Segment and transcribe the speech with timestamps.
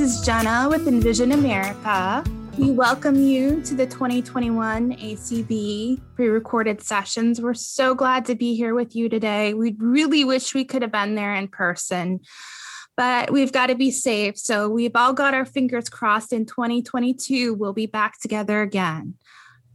[0.00, 2.24] This is Jenna with Envision America.
[2.56, 7.38] We welcome you to the 2021 ACB pre recorded sessions.
[7.38, 9.52] We're so glad to be here with you today.
[9.52, 12.20] We really wish we could have been there in person,
[12.96, 14.38] but we've got to be safe.
[14.38, 19.16] So we've all got our fingers crossed in 2022, we'll be back together again.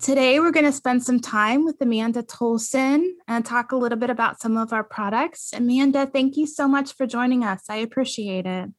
[0.01, 4.09] Today, we're going to spend some time with Amanda Tolson and talk a little bit
[4.09, 5.53] about some of our products.
[5.53, 7.65] Amanda, thank you so much for joining us.
[7.69, 8.71] I appreciate it.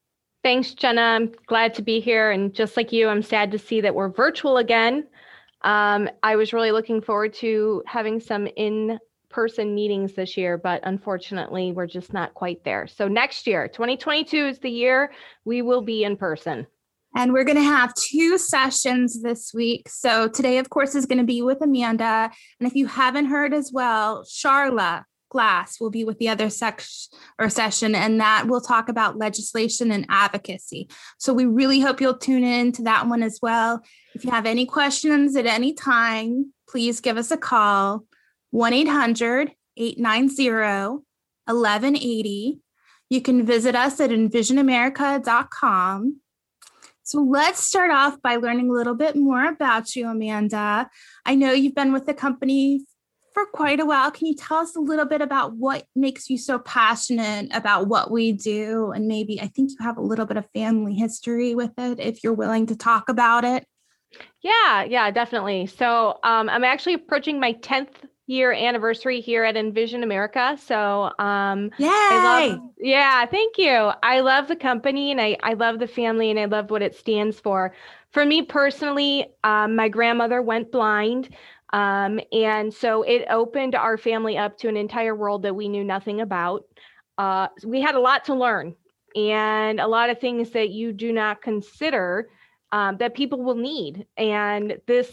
[0.47, 1.01] Thanks, Jenna.
[1.01, 2.31] I'm glad to be here.
[2.31, 5.05] And just like you, I'm sad to see that we're virtual again.
[5.63, 10.83] Um, I was really looking forward to having some in person meetings this year, but
[10.85, 12.87] unfortunately, we're just not quite there.
[12.87, 15.11] So, next year, 2022 is the year
[15.45, 16.69] we will be in person.
[17.17, 19.89] And we're going to have two sessions this week.
[19.89, 22.31] So, today, of course, is going to be with Amanda.
[22.61, 27.19] And if you haven't heard as well, Charla Glass will be with the other section
[27.39, 30.89] or session, and that will talk about legislation and advocacy.
[31.19, 33.83] So we really hope you'll tune in to that one as well.
[34.15, 38.05] If you have any questions at any time, please give us a call
[38.51, 41.03] 1 800 890
[41.47, 42.61] 1180.
[43.09, 46.21] You can visit us at envisionamerica.com.
[47.03, 50.91] So let's start off by learning a little bit more about you, Amanda.
[51.25, 52.85] I know you've been with the company
[53.37, 54.11] for quite a while.
[54.11, 58.11] Can you tell us a little bit about what makes you so passionate about what
[58.11, 58.93] we do?
[58.93, 62.25] And maybe I think you have a little bit of family history with it if
[62.25, 63.67] you're willing to talk about it.
[64.41, 65.67] Yeah, yeah, definitely.
[65.67, 70.59] So um, I'm actually approaching my 10th year anniversary here at Envision America.
[70.67, 71.89] So um Yay!
[71.89, 73.93] I love, yeah, thank you.
[74.03, 76.97] I love the company and I, I love the family and I love what it
[76.97, 77.75] stands for.
[78.11, 81.35] For me personally, um, my grandmother went blind.
[81.73, 85.85] Um, and so it opened our family up to an entire world that we knew
[85.85, 86.65] nothing about.
[87.19, 88.75] Uh, we had a lot to learn
[89.15, 92.29] and a lot of things that you do not consider
[92.73, 94.07] um, that people will need.
[94.17, 95.11] And this,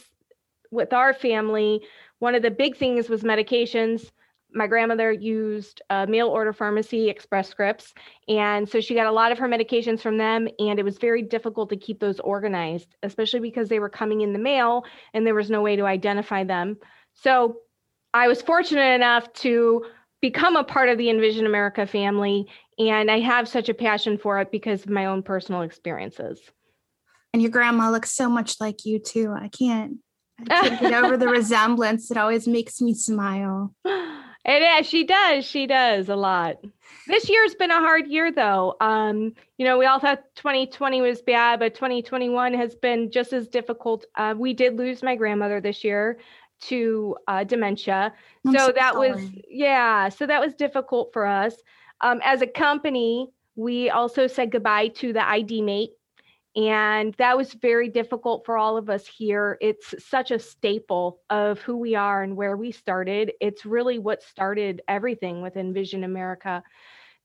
[0.71, 1.81] with our family,
[2.19, 4.11] one of the big things was medications
[4.53, 7.93] my grandmother used a mail order pharmacy, Express Scripts.
[8.27, 10.47] And so she got a lot of her medications from them.
[10.59, 14.33] And it was very difficult to keep those organized, especially because they were coming in
[14.33, 14.83] the mail
[15.13, 16.77] and there was no way to identify them.
[17.13, 17.57] So
[18.13, 19.85] I was fortunate enough to
[20.21, 22.47] become a part of the Envision America family.
[22.79, 26.39] And I have such a passion for it because of my own personal experiences.
[27.33, 29.33] And your grandma looks so much like you, too.
[29.35, 29.97] I can't.
[30.39, 32.11] I can't get over the resemblance.
[32.11, 33.73] It always makes me smile.
[34.45, 34.87] It is.
[34.87, 35.45] She does.
[35.45, 36.57] She does a lot.
[37.07, 38.75] This year's been a hard year, though.
[38.81, 43.47] Um, you know, we all thought 2020 was bad, but 2021 has been just as
[43.47, 44.05] difficult.
[44.15, 46.17] Uh, we did lose my grandmother this year
[46.61, 48.13] to uh, dementia.
[48.45, 51.55] So, so, that was, yeah, so that was difficult for us.
[52.01, 55.91] Um, as a company, we also said goodbye to the ID mate
[56.55, 59.57] and that was very difficult for all of us here.
[59.59, 63.33] It's such a staple of who we are and where we started.
[63.41, 66.63] It's really what started everything with Envision America.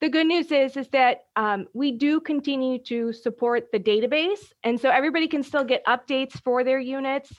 [0.00, 4.52] The good news is, is that um, we do continue to support the database.
[4.64, 7.30] And so everybody can still get updates for their units.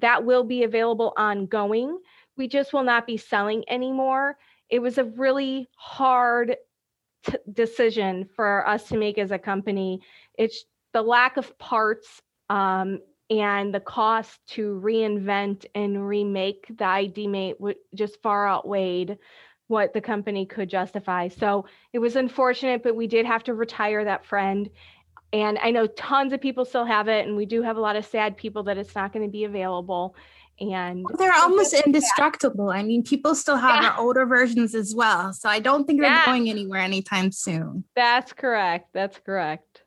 [0.00, 1.98] That will be available ongoing.
[2.36, 4.38] We just will not be selling anymore.
[4.70, 6.56] It was a really hard
[7.26, 10.00] t- decision for us to make as a company.
[10.38, 13.00] It's the lack of parts um,
[13.30, 17.56] and the cost to reinvent and remake the ID mate
[17.94, 19.18] just far outweighed
[19.66, 21.28] what the company could justify.
[21.28, 24.68] So it was unfortunate, but we did have to retire that friend.
[25.32, 27.96] And I know tons of people still have it, and we do have a lot
[27.96, 30.16] of sad people that it's not going to be available.
[30.58, 32.70] And they're almost indestructible.
[32.70, 33.90] I mean, people still have yeah.
[33.90, 35.32] our older versions as well.
[35.32, 36.26] So I don't think they're yeah.
[36.26, 37.84] going anywhere anytime soon.
[37.94, 38.88] That's correct.
[38.92, 39.84] That's correct.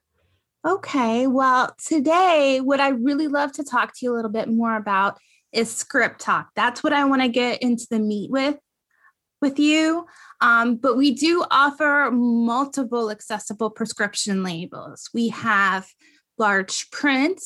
[0.63, 4.75] Okay, well, today, what I really love to talk to you a little bit more
[4.75, 5.17] about
[5.51, 6.49] is script talk.
[6.55, 8.57] That's what I want to get into the meat with
[9.41, 10.05] with you.
[10.39, 15.09] Um, but we do offer multiple accessible prescription labels.
[15.15, 15.87] We have
[16.37, 17.41] large print,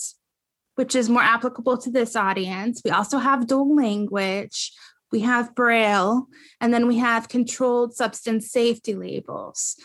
[0.75, 2.81] which is more applicable to this audience.
[2.83, 4.73] We also have dual language.
[5.13, 6.27] we have Braille,
[6.59, 9.77] and then we have controlled substance safety labels.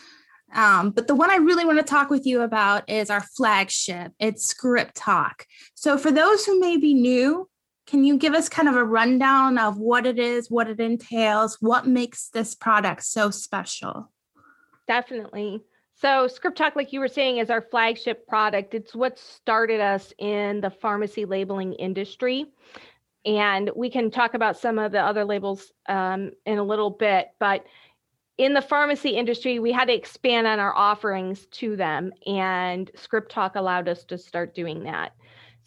[0.53, 4.11] Um, but the one I really want to talk with you about is our flagship.
[4.19, 5.45] It's Script Talk.
[5.75, 7.49] So, for those who may be new,
[7.87, 11.57] can you give us kind of a rundown of what it is, what it entails,
[11.59, 14.11] what makes this product so special?
[14.87, 15.61] Definitely.
[15.95, 18.73] So, Script Talk, like you were saying, is our flagship product.
[18.73, 22.45] It's what started us in the pharmacy labeling industry.
[23.23, 27.27] And we can talk about some of the other labels um, in a little bit.
[27.39, 27.65] But
[28.41, 33.31] in the pharmacy industry, we had to expand on our offerings to them, and Script
[33.31, 35.11] Talk allowed us to start doing that.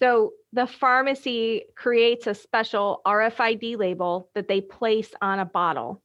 [0.01, 6.03] So the pharmacy creates a special RFID label that they place on a bottle.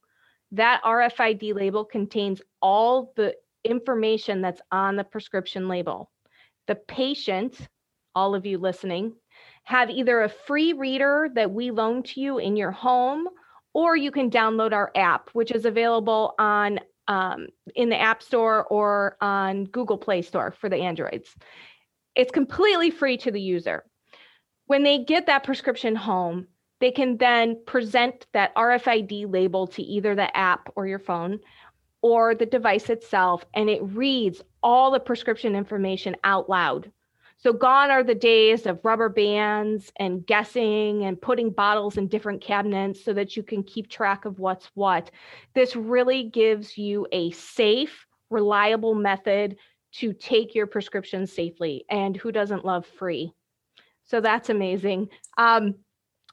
[0.51, 3.33] That RFID label contains all the
[3.63, 6.11] information that's on the prescription label.
[6.67, 7.57] The patient,
[8.13, 9.15] all of you listening,
[9.63, 13.27] have either a free reader that we loan to you in your home
[13.73, 18.65] or you can download our app, which is available on um, in the App Store
[18.65, 21.35] or on Google Play Store for the Androids.
[22.15, 23.83] It's completely free to the user.
[24.67, 26.47] When they get that prescription home,
[26.79, 31.39] they can then present that RFID label to either the app or your phone
[32.01, 36.91] or the device itself, and it reads all the prescription information out loud
[37.41, 42.41] so gone are the days of rubber bands and guessing and putting bottles in different
[42.41, 45.09] cabinets so that you can keep track of what's what.
[45.53, 49.55] This really gives you a safe, reliable method
[49.93, 51.85] to take your prescription safely.
[51.89, 53.31] And who doesn't love free?
[54.03, 55.07] So that's amazing.
[55.37, 55.75] Um,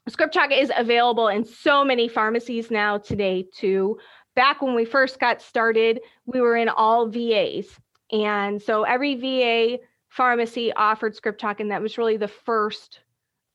[0.09, 3.97] Script Talk is available in so many pharmacies now today, too.
[4.35, 7.67] Back when we first got started, we were in all VAs.
[8.11, 9.79] And so every VA
[10.17, 13.01] pharmacy offered Script Talk, and that was really the first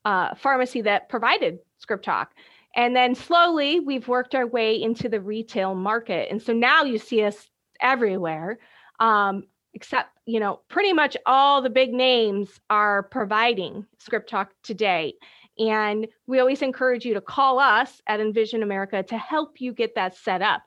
[0.05, 2.33] uh, pharmacy that provided Script Talk.
[2.77, 6.29] And then slowly we've worked our way into the retail market.
[6.31, 7.51] And so now you see us
[7.81, 8.61] everywhere,
[9.01, 9.43] um,
[9.75, 15.15] except, you know, pretty much all the big names are providing Script Talk today.
[15.59, 19.95] And we always encourage you to call us at Envision America to help you get
[19.97, 20.63] that set up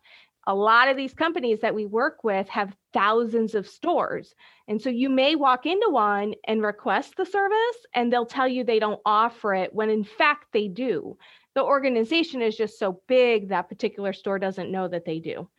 [0.47, 4.35] a lot of these companies that we work with have thousands of stores.
[4.67, 8.63] And so you may walk into one and request the service, and they'll tell you
[8.63, 11.17] they don't offer it when in fact they do.
[11.55, 15.49] The organization is just so big that particular store doesn't know that they do.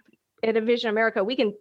[0.44, 1.54] At Envision America, we can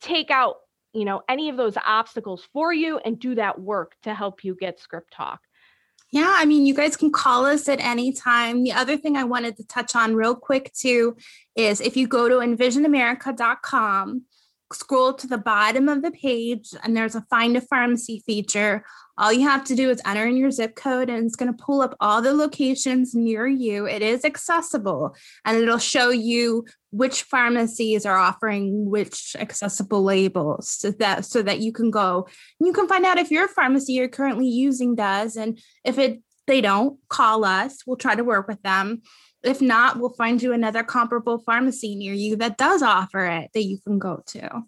[0.00, 0.56] take out
[0.92, 4.54] you know any of those obstacles for you and do that work to help you
[4.54, 5.40] get script talk
[6.12, 8.62] yeah, I mean, you guys can call us at any time.
[8.62, 11.16] The other thing I wanted to touch on real quick too
[11.56, 14.24] is if you go to envisionamerica.com,
[14.74, 18.84] scroll to the bottom of the page, and there's a find a pharmacy feature.
[19.16, 21.64] All you have to do is enter in your zip code, and it's going to
[21.64, 23.86] pull up all the locations near you.
[23.86, 25.16] It is accessible,
[25.46, 31.60] and it'll show you which pharmacies are offering which accessible labels so that so that
[31.60, 32.28] you can go
[32.60, 36.60] you can find out if your pharmacy you're currently using does and if it they
[36.60, 39.02] don't call us we'll try to work with them.
[39.42, 43.64] If not we'll find you another comparable pharmacy near you that does offer it that
[43.64, 44.62] you can go to.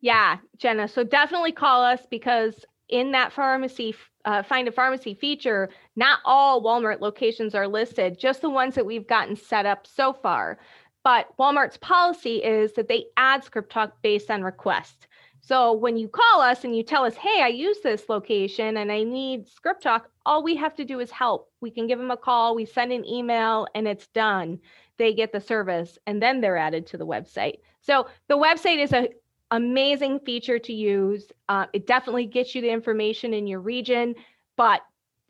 [0.00, 2.54] Yeah jenna so definitely call us because
[2.90, 3.94] in that pharmacy
[4.26, 8.84] uh, find a pharmacy feature not all walmart locations are listed just the ones that
[8.84, 10.58] we've gotten set up so far
[11.02, 15.06] but Walmart's policy is that they add script talk based on request.
[15.40, 18.92] So when you call us and you tell us, hey, I use this location and
[18.92, 21.50] I need script talk, all we have to do is help.
[21.60, 24.58] We can give them a call, we send an email, and it's done.
[24.98, 27.60] They get the service and then they're added to the website.
[27.80, 29.08] So the website is an
[29.50, 31.32] amazing feature to use.
[31.48, 34.14] Uh, it definitely gets you the information in your region,
[34.56, 34.82] but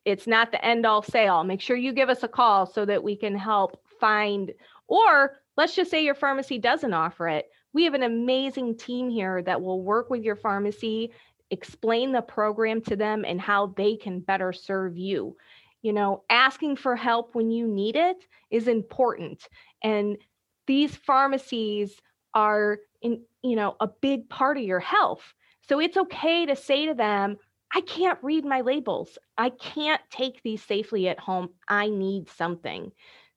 [0.04, 1.44] it's not the end all say all.
[1.44, 4.52] Make sure you give us a call so that we can help find
[4.88, 7.46] or Let's just say your pharmacy doesn't offer it.
[7.72, 11.12] We have an amazing team here that will work with your pharmacy,
[11.50, 15.36] explain the program to them and how they can better serve you.
[15.82, 18.16] You know, asking for help when you need it
[18.50, 19.48] is important.
[19.82, 20.18] And
[20.66, 21.96] these pharmacies
[22.34, 25.22] are in, you know, a big part of your health.
[25.68, 27.38] So it's okay to say to them,
[27.74, 29.16] I can't read my labels.
[29.38, 31.50] I can't take these safely at home.
[31.68, 32.90] I need something.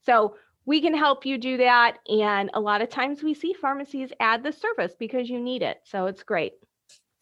[0.05, 1.97] So we can help you do that.
[2.07, 5.81] And a lot of times we see pharmacies add the service because you need it.
[5.83, 6.53] So it's great.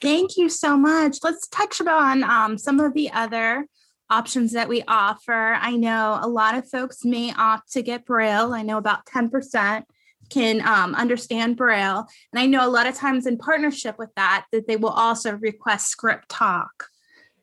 [0.02, 1.20] Thank you so much.
[1.24, 3.68] Let's touch on um, some of the other
[4.10, 5.58] options that we offer.
[5.60, 8.54] I know a lot of folks may opt to get Braille.
[8.54, 9.84] I know about 10%
[10.30, 12.06] can um, understand Braille.
[12.34, 15.34] And I know a lot of times in partnership with that, that they will also
[15.34, 16.91] request script talk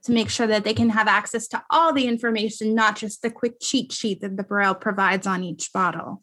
[0.09, 3.31] to make sure that they can have access to all the information, not just the
[3.31, 6.23] quick cheat sheet that the Braille provides on each bottle.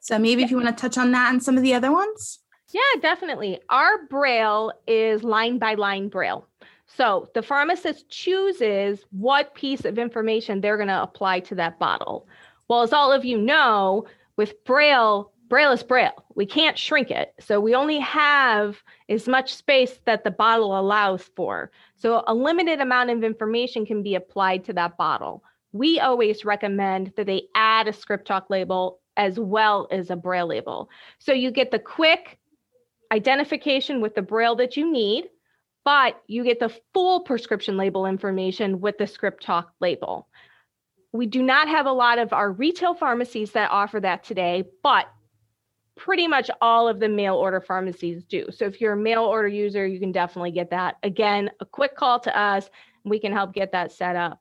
[0.00, 2.40] So maybe if you want to touch on that and some of the other ones.
[2.72, 3.60] Yeah, definitely.
[3.68, 6.48] Our braille is line by line braille.
[6.86, 12.26] So the pharmacist chooses what piece of information they're going to apply to that bottle.
[12.68, 16.24] Well, as all of you know, with braille, braille is braille.
[16.34, 17.34] We can't shrink it.
[17.38, 18.78] So we only have
[19.10, 21.70] as much space that the bottle allows for.
[21.94, 25.44] So a limited amount of information can be applied to that bottle.
[25.72, 30.46] We always recommend that they add a script talk label as well as a braille
[30.46, 30.88] label.
[31.18, 32.38] So you get the quick
[33.12, 35.24] identification with the braille that you need,
[35.84, 40.28] but you get the full prescription label information with the script talk label.
[41.12, 45.08] We do not have a lot of our retail pharmacies that offer that today, but
[46.04, 48.44] pretty much all of the mail order pharmacies do.
[48.50, 50.96] So if you're a mail order user, you can definitely get that.
[51.04, 52.68] Again, a quick call to us,
[53.04, 54.40] we can help get that set up.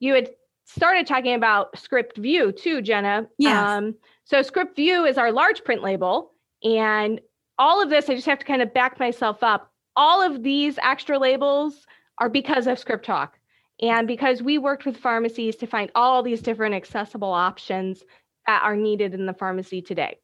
[0.00, 0.30] You had
[0.64, 3.28] started talking about script view too, Jenna.
[3.38, 3.76] Yeah.
[3.76, 3.94] Um,
[4.24, 6.32] so script view is our large print label.
[6.64, 7.20] And
[7.60, 9.70] all of this, I just have to kind of back myself up.
[9.94, 11.86] All of these extra labels
[12.18, 13.38] are because of Script Talk.
[13.80, 18.02] And because we worked with pharmacies to find all these different accessible options
[18.48, 20.18] that are needed in the pharmacy today.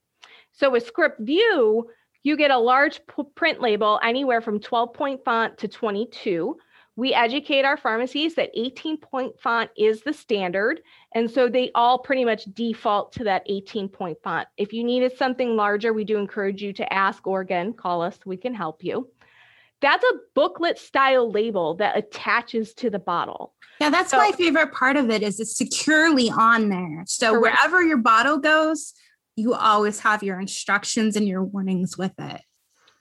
[0.53, 1.89] So with Script View,
[2.23, 3.01] you get a large
[3.35, 6.57] print label anywhere from 12 point font to 22
[6.95, 10.81] we educate our pharmacies that 18 point font is the standard.
[11.15, 14.47] And so they all pretty much default to that 18 point font.
[14.57, 18.19] If you needed something larger, we do encourage you to ask or again, call us,
[18.25, 19.09] we can help you.
[19.81, 23.53] That's a booklet style label that attaches to the bottle.
[23.81, 27.03] Yeah, that's so, my favorite part of it is it's securely on there.
[27.05, 27.57] So correct.
[27.57, 28.93] wherever your bottle goes,
[29.35, 32.41] you always have your instructions and your warnings with it.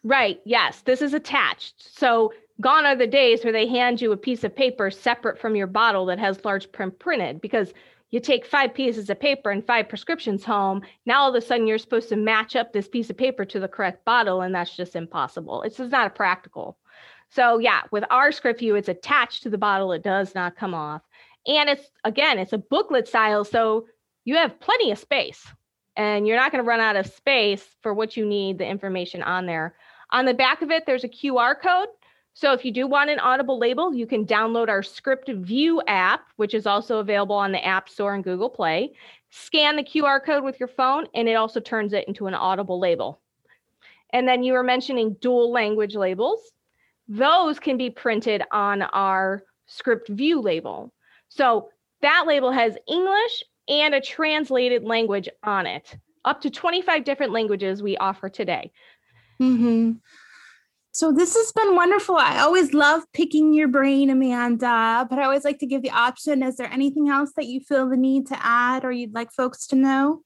[0.03, 0.41] Right.
[0.45, 0.81] Yes.
[0.83, 1.97] This is attached.
[1.97, 5.55] So gone are the days where they hand you a piece of paper separate from
[5.55, 7.73] your bottle that has large print printed because
[8.11, 10.83] you take five pieces of paper and five prescriptions home.
[11.07, 13.59] Now all of a sudden you're supposed to match up this piece of paper to
[13.59, 15.63] the correct bottle, and that's just impossible.
[15.63, 16.77] It's just not practical.
[17.31, 19.93] So yeah, with our script view, it's attached to the bottle.
[19.93, 21.01] It does not come off.
[21.47, 23.45] And it's again, it's a booklet style.
[23.45, 23.87] So
[24.25, 25.47] you have plenty of space
[25.97, 29.23] and you're not going to run out of space for what you need, the information
[29.23, 29.75] on there.
[30.11, 31.89] On the back of it, there's a QR code.
[32.35, 36.25] So if you do want an audible label, you can download our Script View app,
[36.37, 38.93] which is also available on the App Store and Google Play.
[39.31, 42.81] Scan the QR code with your phone, and it also turns it into an audible
[42.81, 43.21] label.
[44.15, 46.41] And then you were mentioning dual language labels.
[47.09, 50.93] Those can be printed on our Script View label.
[51.29, 51.69] So
[52.01, 55.97] that label has English and a translated language on it.
[56.25, 58.71] Up to 25 different languages we offer today.
[59.41, 59.93] Mm-hmm.
[60.95, 62.17] So this has been wonderful.
[62.17, 66.43] I always love picking your brain, Amanda, but I always like to give the option.
[66.43, 69.67] Is there anything else that you feel the need to add or you'd like folks
[69.69, 70.23] to know?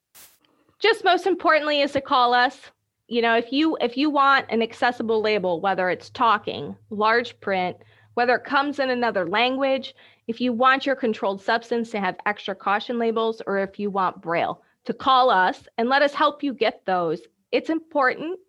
[0.79, 2.59] Just most importantly is to call us.
[3.07, 7.77] You know, if you if you want an accessible label, whether it's talking, large print,
[8.15, 9.95] whether it comes in another language,
[10.27, 14.21] if you want your controlled substance to have extra caution labels, or if you want
[14.21, 17.21] braille, to call us and let us help you get those.
[17.51, 18.39] It's important.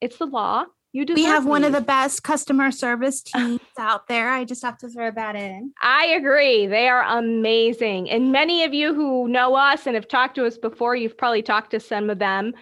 [0.00, 1.14] It's the law you do.
[1.14, 4.30] We have one of the best customer service teams out there.
[4.30, 5.72] I just have to throw that in.
[5.80, 6.66] I agree.
[6.66, 8.10] They are amazing.
[8.10, 11.42] And many of you who know us and have talked to us before, you've probably
[11.42, 12.54] talked to some of them.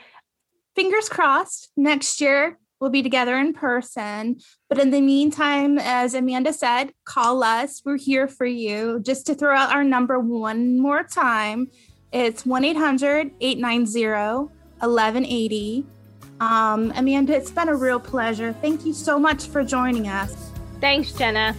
[0.75, 4.39] Fingers crossed, next year we'll be together in person.
[4.69, 7.83] But in the meantime, as Amanda said, call us.
[7.85, 9.01] We're here for you.
[9.01, 11.69] Just to throw out our number one more time,
[12.13, 15.87] it's 1 800 890 1180.
[16.41, 18.53] Um, Amanda, it's been a real pleasure.
[18.53, 20.53] Thank you so much for joining us.
[20.81, 21.57] Thanks, Jenna.